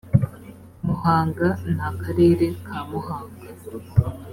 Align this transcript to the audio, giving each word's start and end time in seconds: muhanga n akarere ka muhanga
muhanga 0.85 1.47
n 1.75 1.77
akarere 1.89 2.45
ka 2.67 2.77
muhanga 2.89 3.45